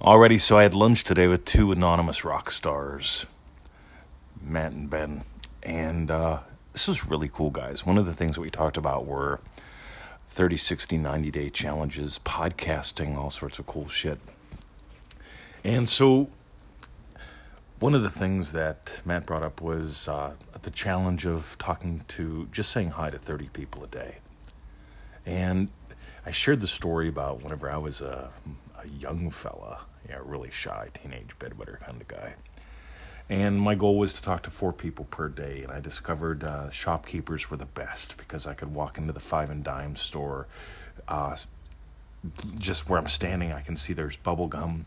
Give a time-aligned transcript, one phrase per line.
[0.00, 3.26] Alrighty, so I had lunch today with two anonymous rock stars,
[4.40, 5.24] Matt and Ben,
[5.62, 6.38] and uh,
[6.72, 7.84] this was really cool, guys.
[7.84, 9.40] One of the things that we talked about were
[10.28, 14.18] 30, 60, 90 day challenges, podcasting, all sorts of cool shit.
[15.64, 16.30] And so,
[17.78, 20.32] one of the things that Matt brought up was uh,
[20.62, 24.16] the challenge of talking to, just saying hi to 30 people a day.
[25.26, 25.68] And
[26.24, 28.30] I shared the story about whenever I was a,
[28.82, 32.34] a young fella yeah, really shy teenage bedwetter kind of guy.
[33.28, 36.70] And my goal was to talk to four people per day, and I discovered uh,
[36.70, 40.48] shopkeepers were the best because I could walk into the five and dime store,
[41.06, 41.36] uh,
[42.58, 44.86] just where I'm standing, I can see there's bubble gum.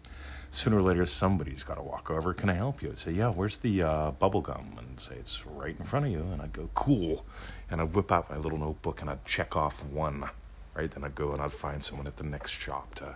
[0.51, 2.34] Sooner or later, somebody's got to walk over.
[2.34, 2.89] Can I help you?
[2.89, 4.75] I'd say, Yeah, where's the uh, bubble gum?
[4.77, 6.20] And say, It's right in front of you.
[6.20, 7.25] And I'd go, Cool.
[7.71, 10.29] And I'd whip out my little notebook and I'd check off one.
[10.75, 10.91] Right?
[10.91, 13.15] Then I'd go and I'd find someone at the next shop to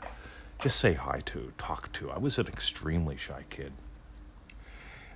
[0.60, 2.12] just say hi to, talk to.
[2.12, 3.74] I was an extremely shy kid.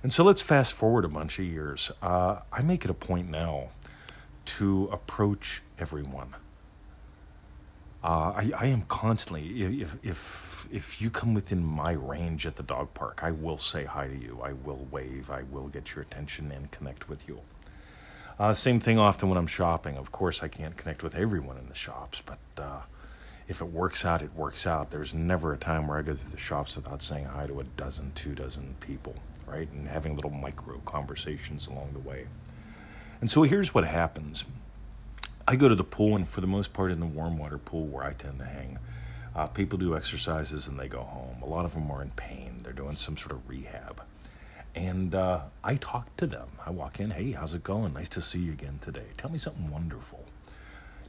[0.02, 1.92] And so let's fast forward a bunch of years.
[2.02, 3.68] Uh, I make it a point now
[4.44, 6.34] to approach everyone.
[8.02, 12.64] Uh, I, I am constantly, if, if, if you come within my range at the
[12.64, 14.40] dog park, I will say hi to you.
[14.42, 15.30] I will wave.
[15.30, 17.40] I will get your attention and connect with you.
[18.40, 19.96] Uh, same thing often when I'm shopping.
[19.96, 22.80] Of course, I can't connect with everyone in the shops, but uh,
[23.48, 24.90] if it works out, it works out.
[24.90, 27.64] There's never a time where I go through the shops without saying hi to a
[27.64, 29.14] dozen, two dozen people,
[29.46, 29.70] right?
[29.70, 32.26] And having little micro conversations along the way.
[33.20, 34.46] And so here's what happens
[35.46, 37.86] I go to the pool, and for the most part, in the warm water pool
[37.86, 38.78] where I tend to hang,
[39.34, 41.42] uh, people do exercises and they go home.
[41.42, 44.02] A lot of them are in pain, they're doing some sort of rehab.
[44.74, 46.48] And uh, I talk to them.
[46.64, 47.92] I walk in, hey, how's it going?
[47.92, 49.06] Nice to see you again today.
[49.18, 50.24] Tell me something wonderful.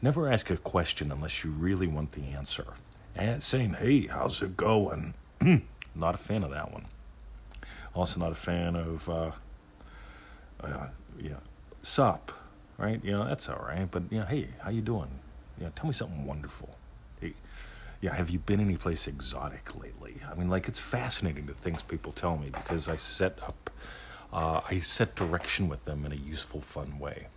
[0.03, 2.73] Never ask a question unless you really want the answer.
[3.15, 5.13] And saying, hey, how's it going?
[5.95, 6.87] not a fan of that one.
[7.95, 9.31] Also, not a fan of, uh,
[10.61, 10.87] uh,
[11.17, 11.37] yeah,
[11.83, 12.33] sup,
[12.77, 12.99] right?
[13.01, 13.89] You know, that's all right.
[13.89, 15.07] But, you know, hey, how you doing?
[15.57, 16.75] Yeah, tell me something wonderful.
[17.21, 17.35] Hey,
[18.01, 20.15] yeah, have you been any place exotic lately?
[20.29, 23.69] I mean, like, it's fascinating the things people tell me because I set up,
[24.33, 27.27] uh, I set direction with them in a useful, fun way.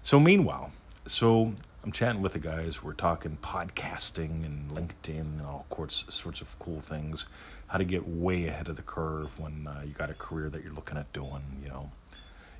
[0.00, 0.72] So, meanwhile,
[1.06, 1.52] so
[1.84, 2.82] I'm chatting with the guys.
[2.82, 7.26] We're talking podcasting and LinkedIn and all sorts, sorts of cool things.
[7.66, 10.64] How to get way ahead of the curve when uh, you got a career that
[10.64, 11.42] you're looking at doing.
[11.62, 11.90] You know,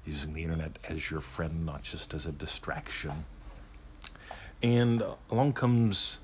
[0.05, 3.25] using the internet as your friend, not just as a distraction.
[4.63, 6.19] And along comes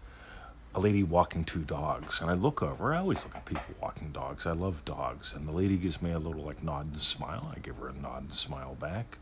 [0.74, 2.92] a lady walking two dogs, and I look over.
[2.92, 4.44] I always look at people walking dogs.
[4.44, 7.50] I love dogs, and the lady gives me a little like nod and smile.
[7.56, 9.16] I give her a nod and smile back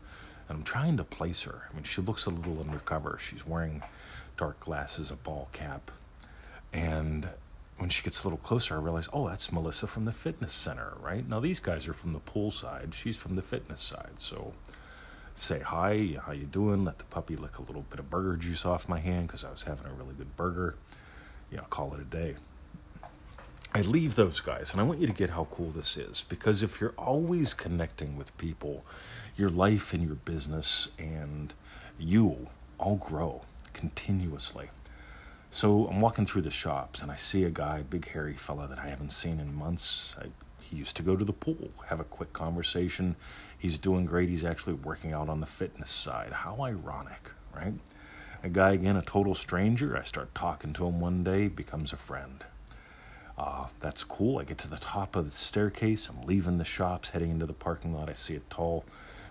[0.49, 1.67] and I'm trying to place her.
[1.69, 3.17] I mean, she looks a little undercover.
[3.21, 3.83] She's wearing
[4.35, 5.91] dark glasses, a ball cap,
[6.73, 7.29] and
[7.77, 10.93] when she gets a little closer, I realize, oh, that's Melissa from the fitness center,
[10.99, 11.27] right?
[11.27, 12.93] Now these guys are from the pool side.
[12.93, 14.17] She's from the fitness side.
[14.17, 14.51] So
[15.35, 16.83] say hi, how you doing?
[16.83, 19.51] Let the puppy lick a little bit of burger juice off my hand because I
[19.51, 20.75] was having a really good burger.
[21.49, 22.35] Yeah, call it a day.
[23.73, 26.63] I leave those guys, and I want you to get how cool this is because
[26.63, 28.83] if you're always connecting with people
[29.39, 31.53] your life and your business and
[31.97, 32.47] you
[32.77, 33.41] all grow
[33.71, 34.69] continuously.
[35.49, 38.77] So I'm walking through the shops and I see a guy, big hairy fella that
[38.77, 40.13] I haven't seen in months.
[40.19, 40.25] I,
[40.61, 43.15] he used to go to the pool, have a quick conversation.
[43.57, 44.29] He's doing great.
[44.29, 46.33] He's actually working out on the fitness side.
[46.33, 47.73] How ironic, right?
[48.43, 49.97] A guy, again, a total stranger.
[49.97, 52.43] I start talking to him one day, becomes a friend.
[53.89, 54.37] That's cool.
[54.37, 56.09] I get to the top of the staircase.
[56.09, 58.07] I'm leaving the shops, heading into the parking lot.
[58.07, 58.85] I see a tall,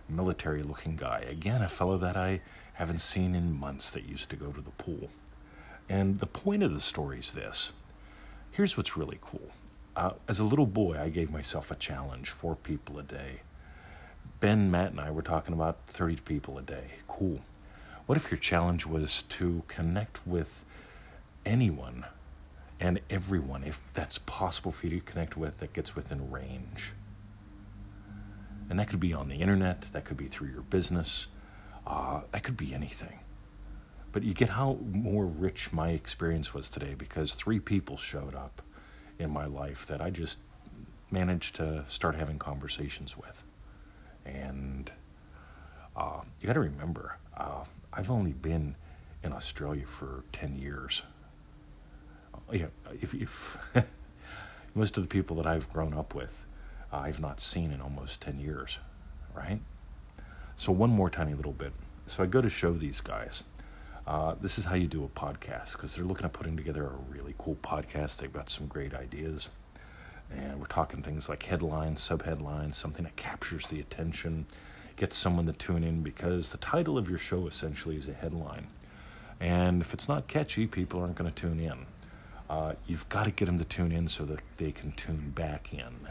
[0.08, 1.20] military looking guy.
[1.28, 2.40] Again, a fellow that I
[2.72, 5.10] haven't seen in months that used to go to the pool.
[5.88, 7.70] And the point of the story is this
[8.50, 9.52] here's what's really cool.
[9.94, 13.42] Uh, as a little boy, I gave myself a challenge four people a day.
[14.40, 16.94] Ben, Matt, and I were talking about 30 people a day.
[17.06, 17.42] Cool.
[18.06, 20.64] What if your challenge was to connect with
[21.46, 22.06] anyone
[22.80, 26.92] and everyone, if that's possible for you to connect with, that gets within range?
[28.70, 31.28] And that could be on the internet, that could be through your business,
[31.86, 33.20] uh, that could be anything.
[34.12, 38.62] But you get how more rich my experience was today because three people showed up
[39.18, 40.38] in my life that I just
[41.10, 43.42] managed to start having conversations with.
[44.24, 44.90] And
[45.96, 48.76] uh, you got to remember, uh, I've only been
[49.22, 51.02] in Australia for 10 years.
[52.52, 52.66] Yeah,
[53.00, 53.58] if, if
[54.74, 56.46] most of the people that I've grown up with
[56.90, 58.78] I've not seen in almost 10 years,
[59.34, 59.60] right?
[60.56, 61.72] So, one more tiny little bit.
[62.06, 63.44] So, I go to show these guys.
[64.06, 67.12] Uh, this is how you do a podcast because they're looking at putting together a
[67.12, 68.16] really cool podcast.
[68.16, 69.50] They've got some great ideas.
[70.30, 74.46] And we're talking things like headlines, subheadlines, something that captures the attention,
[74.96, 78.68] gets someone to tune in because the title of your show essentially is a headline.
[79.40, 81.86] And if it's not catchy, people aren't going to tune in.
[82.48, 85.72] Uh, you've got to get them to tune in so that they can tune back
[85.72, 86.08] in.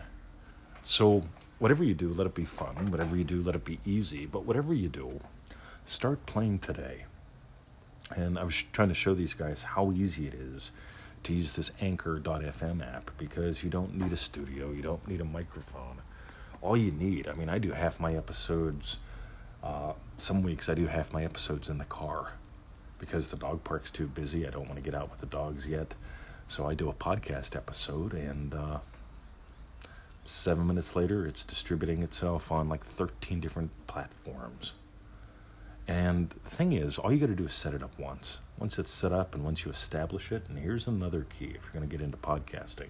[0.84, 1.24] So,
[1.60, 2.86] whatever you do, let it be fun.
[2.88, 4.26] Whatever you do, let it be easy.
[4.26, 5.20] But whatever you do,
[5.84, 7.06] start playing today.
[8.16, 10.72] And I was trying to show these guys how easy it is
[11.24, 15.26] to use this Anchor.fm app because you don't need a studio, you don't need a
[15.26, 15.98] microphone.
[16.62, 18.98] All you need, I mean, I do half my episodes,
[19.64, 22.34] uh, some weeks I do half my episodes in the car
[23.00, 24.48] because the dog park's too busy.
[24.48, 25.94] I don't want to get out with the dogs yet.
[26.48, 28.80] So I do a podcast episode, and uh,
[30.26, 34.74] seven minutes later, it's distributing itself on like 13 different platforms.
[35.88, 38.40] And the thing is, all you got to do is set it up once.
[38.58, 41.74] Once it's set up and once you establish it, and here's another key if you're
[41.74, 42.90] going to get into podcasting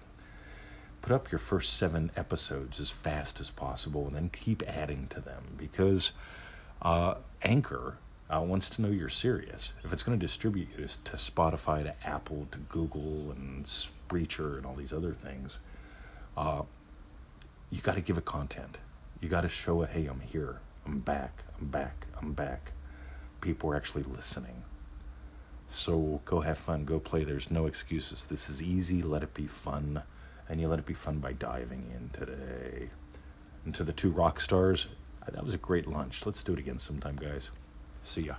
[1.02, 5.20] put up your first seven episodes as fast as possible and then keep adding to
[5.20, 6.12] them because
[6.82, 7.96] uh, Anchor
[8.30, 9.72] uh, wants to know you're serious.
[9.84, 14.66] If it's going to distribute you to Spotify, to Apple, to Google, and Spreaker, and
[14.66, 15.58] all these other things,
[16.36, 16.62] uh,
[17.70, 18.78] you got to give it content.
[19.20, 22.72] You got to show it, hey, I'm here, I'm back, I'm back, I'm back
[23.40, 24.62] people are actually listening.
[25.68, 27.24] So go have fun, go play.
[27.24, 28.26] There's no excuses.
[28.26, 29.02] This is easy.
[29.02, 30.02] Let it be fun.
[30.48, 32.88] And you let it be fun by diving in today.
[33.64, 34.86] And to the two rock stars,
[35.30, 36.24] that was a great lunch.
[36.24, 37.50] Let's do it again sometime, guys.
[38.02, 38.36] See ya.